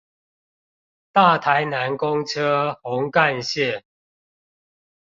[1.11, 3.83] 大台南公車紅幹線